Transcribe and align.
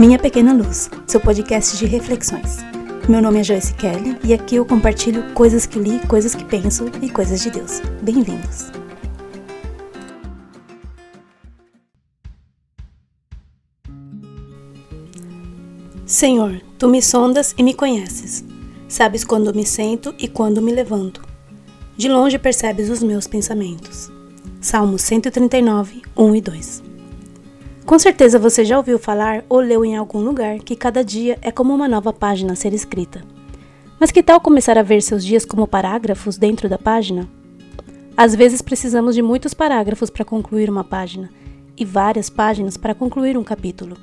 Minha 0.00 0.18
Pequena 0.18 0.54
Luz, 0.54 0.88
seu 1.06 1.20
podcast 1.20 1.76
de 1.76 1.84
reflexões. 1.84 2.56
Meu 3.06 3.20
nome 3.20 3.40
é 3.40 3.44
Joyce 3.44 3.74
Kelly 3.74 4.16
e 4.24 4.32
aqui 4.32 4.56
eu 4.56 4.64
compartilho 4.64 5.22
coisas 5.34 5.66
que 5.66 5.78
li, 5.78 6.00
coisas 6.06 6.34
que 6.34 6.42
penso 6.42 6.86
e 7.02 7.10
coisas 7.10 7.42
de 7.42 7.50
Deus. 7.50 7.82
Bem-vindos! 8.00 8.72
Senhor, 16.06 16.62
tu 16.78 16.88
me 16.88 17.02
sondas 17.02 17.54
e 17.58 17.62
me 17.62 17.74
conheces. 17.74 18.42
Sabes 18.88 19.22
quando 19.22 19.54
me 19.54 19.66
sento 19.66 20.14
e 20.18 20.26
quando 20.28 20.62
me 20.62 20.72
levanto. 20.72 21.20
De 21.94 22.08
longe 22.08 22.38
percebes 22.38 22.88
os 22.88 23.02
meus 23.02 23.26
pensamentos. 23.26 24.10
Salmo 24.62 24.98
139, 24.98 26.00
1 26.16 26.36
e 26.36 26.40
2. 26.40 26.89
Com 27.90 27.98
certeza 27.98 28.38
você 28.38 28.64
já 28.64 28.76
ouviu 28.76 29.00
falar 29.00 29.44
ou 29.48 29.58
leu 29.58 29.84
em 29.84 29.96
algum 29.96 30.20
lugar 30.20 30.60
que 30.60 30.76
cada 30.76 31.02
dia 31.02 31.36
é 31.42 31.50
como 31.50 31.74
uma 31.74 31.88
nova 31.88 32.12
página 32.12 32.52
a 32.52 32.54
ser 32.54 32.72
escrita. 32.72 33.20
Mas 33.98 34.12
que 34.12 34.22
tal 34.22 34.40
começar 34.40 34.78
a 34.78 34.82
ver 34.84 35.02
seus 35.02 35.24
dias 35.24 35.44
como 35.44 35.66
parágrafos 35.66 36.38
dentro 36.38 36.68
da 36.68 36.78
página? 36.78 37.28
Às 38.16 38.32
vezes 38.32 38.62
precisamos 38.62 39.16
de 39.16 39.22
muitos 39.22 39.54
parágrafos 39.54 40.08
para 40.08 40.24
concluir 40.24 40.70
uma 40.70 40.84
página 40.84 41.30
e 41.76 41.84
várias 41.84 42.30
páginas 42.30 42.76
para 42.76 42.94
concluir 42.94 43.36
um 43.36 43.42
capítulo. 43.42 43.96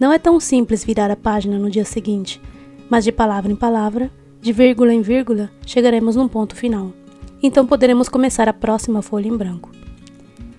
Não 0.00 0.10
é 0.10 0.18
tão 0.18 0.40
simples 0.40 0.82
virar 0.82 1.10
a 1.10 1.16
página 1.16 1.58
no 1.58 1.68
dia 1.68 1.84
seguinte, 1.84 2.40
mas 2.88 3.04
de 3.04 3.12
palavra 3.12 3.52
em 3.52 3.56
palavra, 3.56 4.10
de 4.40 4.50
vírgula 4.50 4.94
em 4.94 5.02
vírgula, 5.02 5.50
chegaremos 5.66 6.16
num 6.16 6.26
ponto 6.26 6.56
final. 6.56 6.90
Então 7.42 7.66
poderemos 7.66 8.08
começar 8.08 8.48
a 8.48 8.54
próxima 8.54 9.02
folha 9.02 9.28
em 9.28 9.36
branco. 9.36 9.83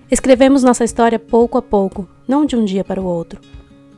Escrevemos 0.08 0.62
nossa 0.62 0.84
história 0.84 1.18
pouco 1.18 1.58
a 1.58 1.62
pouco, 1.62 2.08
não 2.28 2.46
de 2.46 2.54
um 2.54 2.64
dia 2.64 2.84
para 2.84 3.00
o 3.00 3.04
outro. 3.04 3.40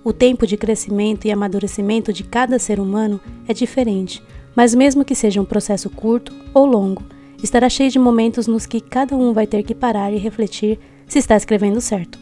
O 0.03 0.11
tempo 0.11 0.47
de 0.47 0.56
crescimento 0.56 1.27
e 1.27 1.31
amadurecimento 1.31 2.15
de 2.15 2.25
cada 2.25 2.59
ser 2.59 2.81
humano 2.81 3.20
é 3.47 3.53
diferente, 3.53 4.23
mas 4.56 4.75
mesmo 4.75 5.05
que 5.05 5.15
seja 5.15 5.39
um 5.39 5.45
processo 5.45 5.91
curto 5.91 6.34
ou 6.55 6.65
longo, 6.65 7.03
estará 7.42 7.69
cheio 7.69 7.91
de 7.91 7.98
momentos 7.98 8.47
nos 8.47 8.65
que 8.65 8.81
cada 8.81 9.15
um 9.15 9.34
vai 9.34 9.47
ter 9.47 9.62
que 9.62 9.75
parar 9.75 10.11
e 10.11 10.17
refletir 10.17 10.78
se 11.06 11.19
está 11.19 11.37
escrevendo 11.37 11.78
certo. 11.78 12.19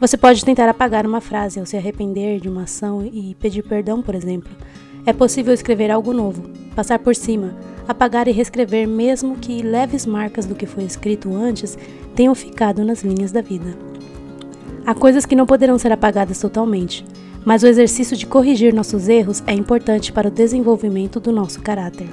Você 0.00 0.16
pode 0.16 0.44
tentar 0.44 0.68
apagar 0.68 1.06
uma 1.06 1.20
frase 1.20 1.60
ou 1.60 1.64
se 1.64 1.76
arrepender 1.76 2.40
de 2.40 2.48
uma 2.48 2.64
ação 2.64 3.06
e 3.06 3.36
pedir 3.36 3.62
perdão, 3.62 4.02
por 4.02 4.16
exemplo. 4.16 4.50
É 5.06 5.12
possível 5.12 5.54
escrever 5.54 5.92
algo 5.92 6.12
novo, 6.12 6.50
passar 6.74 6.98
por 6.98 7.14
cima, 7.14 7.56
apagar 7.86 8.28
e 8.28 8.32
reescrever, 8.32 8.86
mesmo 8.86 9.36
que 9.36 9.62
leves 9.62 10.06
marcas 10.06 10.46
do 10.46 10.54
que 10.54 10.66
foi 10.66 10.84
escrito 10.84 11.34
antes 11.34 11.78
tenham 12.14 12.34
ficado 12.34 12.84
nas 12.84 13.02
linhas 13.02 13.32
da 13.32 13.40
vida. 13.40 13.76
Há 14.84 14.94
coisas 14.94 15.26
que 15.26 15.36
não 15.36 15.46
poderão 15.46 15.78
ser 15.78 15.92
apagadas 15.92 16.40
totalmente, 16.40 17.04
mas 17.44 17.62
o 17.62 17.66
exercício 17.66 18.16
de 18.16 18.26
corrigir 18.26 18.74
nossos 18.74 19.08
erros 19.08 19.42
é 19.46 19.52
importante 19.52 20.12
para 20.12 20.28
o 20.28 20.30
desenvolvimento 20.30 21.20
do 21.20 21.30
nosso 21.30 21.60
caráter. 21.60 22.08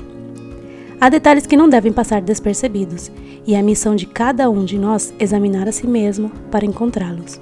Há 1.00 1.10
detalhes 1.10 1.46
que 1.46 1.58
não 1.58 1.68
devem 1.68 1.92
passar 1.92 2.22
despercebidos, 2.22 3.12
e 3.46 3.56
é 3.56 3.60
a 3.60 3.64
missão 3.64 3.96
de 3.96 4.06
cada 4.06 4.50
um 4.50 4.64
de 4.64 4.78
nós 4.78 5.14
examinar 5.20 5.68
a 5.68 5.72
si 5.72 5.86
mesmo 5.86 6.30
para 6.50 6.66
encontrá-los. 6.66 7.40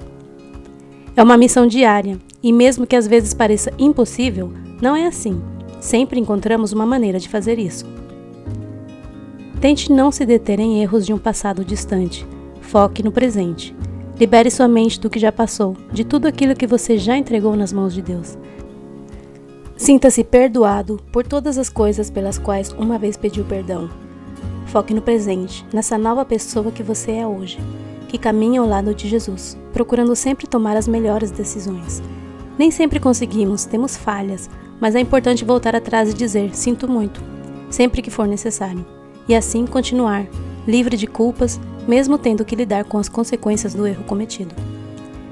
É 1.14 1.22
uma 1.22 1.36
missão 1.36 1.66
diária, 1.66 2.18
e 2.42 2.52
mesmo 2.52 2.86
que 2.86 2.96
às 2.96 3.06
vezes 3.06 3.34
pareça 3.34 3.70
impossível, 3.78 4.52
não 4.80 4.96
é 4.96 5.06
assim. 5.06 5.40
Sempre 5.80 6.18
encontramos 6.18 6.72
uma 6.72 6.86
maneira 6.86 7.18
de 7.18 7.28
fazer 7.28 7.58
isso. 7.58 7.86
Tente 9.62 9.92
não 9.92 10.10
se 10.10 10.26
deter 10.26 10.58
em 10.58 10.82
erros 10.82 11.06
de 11.06 11.14
um 11.14 11.18
passado 11.18 11.64
distante. 11.64 12.26
Foque 12.60 13.00
no 13.00 13.12
presente. 13.12 13.72
Libere 14.18 14.50
sua 14.50 14.66
mente 14.66 14.98
do 14.98 15.08
que 15.08 15.20
já 15.20 15.30
passou, 15.30 15.76
de 15.92 16.02
tudo 16.02 16.26
aquilo 16.26 16.56
que 16.56 16.66
você 16.66 16.98
já 16.98 17.16
entregou 17.16 17.54
nas 17.54 17.72
mãos 17.72 17.94
de 17.94 18.02
Deus. 18.02 18.36
Sinta-se 19.76 20.24
perdoado 20.24 21.00
por 21.12 21.24
todas 21.24 21.58
as 21.58 21.68
coisas 21.68 22.10
pelas 22.10 22.38
quais 22.38 22.72
uma 22.72 22.98
vez 22.98 23.16
pediu 23.16 23.44
perdão. 23.44 23.88
Foque 24.66 24.92
no 24.92 25.00
presente, 25.00 25.64
nessa 25.72 25.96
nova 25.96 26.24
pessoa 26.24 26.72
que 26.72 26.82
você 26.82 27.12
é 27.12 27.26
hoje, 27.26 27.60
que 28.08 28.18
caminha 28.18 28.60
ao 28.60 28.66
lado 28.66 28.92
de 28.92 29.08
Jesus, 29.08 29.56
procurando 29.72 30.16
sempre 30.16 30.48
tomar 30.48 30.76
as 30.76 30.88
melhores 30.88 31.30
decisões. 31.30 32.02
Nem 32.58 32.72
sempre 32.72 32.98
conseguimos, 32.98 33.64
temos 33.64 33.96
falhas, 33.96 34.50
mas 34.80 34.96
é 34.96 35.00
importante 35.00 35.44
voltar 35.44 35.76
atrás 35.76 36.10
e 36.10 36.14
dizer: 36.14 36.52
sinto 36.52 36.88
muito, 36.88 37.22
sempre 37.70 38.02
que 38.02 38.10
for 38.10 38.26
necessário 38.26 38.84
e 39.28 39.34
assim 39.34 39.66
continuar, 39.66 40.26
livre 40.66 40.96
de 40.96 41.06
culpas, 41.06 41.60
mesmo 41.86 42.18
tendo 42.18 42.44
que 42.44 42.56
lidar 42.56 42.84
com 42.84 42.98
as 42.98 43.08
consequências 43.08 43.74
do 43.74 43.86
erro 43.86 44.04
cometido. 44.04 44.54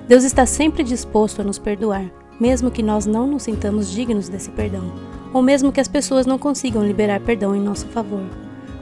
Deus 0.09 0.25
está 0.25 0.45
sempre 0.45 0.83
disposto 0.83 1.41
a 1.41 1.45
nos 1.45 1.59
perdoar, 1.59 2.11
mesmo 2.41 2.71
que 2.71 2.83
nós 2.83 3.07
não 3.07 3.27
nos 3.27 3.45
sintamos 3.45 3.91
dignos 3.91 4.29
desse 4.29 4.51
perdão, 4.51 4.93
ou 5.33 5.43
mesmo 5.43 5.71
que 5.71 5.81
as 5.81 5.89
pessoas 5.89 6.27
não 6.27 6.39
consigam 6.39 6.85
liberar 6.85 7.21
perdão 7.21 7.55
em 7.55 7.61
nosso 7.61 7.87
favor. 7.87 8.25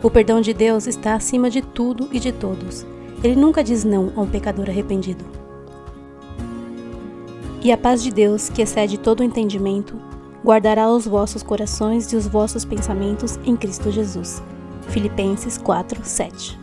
O 0.03 0.11
perdão 0.11 0.41
de 0.41 0.55
Deus 0.55 0.87
está 0.87 1.15
acima 1.15 1.51
de 1.51 1.61
tudo 1.61 2.09
e 2.13 2.21
de 2.21 2.33
todos. 2.33 2.87
Ele 3.23 3.35
nunca 3.35 3.65
diz 3.65 3.85
não 3.85 4.13
a 4.17 4.21
um 4.21 4.29
pecador 4.29 4.71
arrependido. 4.71 5.25
E 7.61 7.73
a 7.73 7.77
paz 7.77 8.03
de 8.03 8.13
Deus, 8.13 8.49
que 8.49 8.63
excede 8.63 8.97
todo 8.97 9.21
o 9.21 9.25
entendimento, 9.25 9.97
guardará 10.45 10.89
os 10.89 11.07
vossos 11.07 11.43
corações 11.43 12.13
e 12.13 12.17
os 12.17 12.27
vossos 12.27 12.65
pensamentos 12.65 13.39
em 13.45 13.57
Cristo 13.57 13.91
Jesus. 13.91 14.41
Filipenses 14.89 15.59
4, 15.59 16.01
7. 16.03 16.59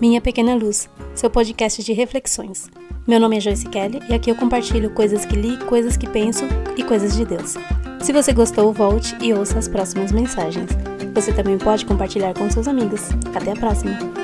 Minha 0.00 0.20
Pequena 0.20 0.54
Luz, 0.54 0.88
seu 1.14 1.30
podcast 1.30 1.82
de 1.82 1.92
reflexões. 1.92 2.68
Meu 3.06 3.18
nome 3.18 3.36
é 3.36 3.40
Joyce 3.40 3.68
Kelly 3.68 4.00
e 4.08 4.14
aqui 4.14 4.30
eu 4.30 4.36
compartilho 4.36 4.90
coisas 4.90 5.24
que 5.24 5.36
li, 5.36 5.56
coisas 5.64 5.96
que 5.96 6.08
penso 6.08 6.44
e 6.76 6.82
coisas 6.82 7.16
de 7.16 7.24
Deus. 7.24 7.54
Se 8.00 8.12
você 8.12 8.32
gostou, 8.32 8.72
volte 8.72 9.16
e 9.20 9.32
ouça 9.32 9.58
as 9.58 9.68
próximas 9.68 10.12
mensagens. 10.12 10.70
Você 11.14 11.32
também 11.32 11.58
pode 11.58 11.84
compartilhar 11.84 12.34
com 12.34 12.50
seus 12.50 12.66
amigos. 12.66 13.10
Até 13.34 13.52
a 13.52 13.56
próxima! 13.56 14.21